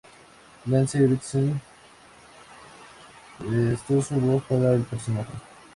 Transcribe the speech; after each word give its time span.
Lance 0.65 0.97
Henriksen 0.97 1.61
prestó 3.37 4.01
su 4.01 4.15
voz 4.19 4.41
para 4.49 4.73
el 4.73 4.81
personaje. 4.81 5.29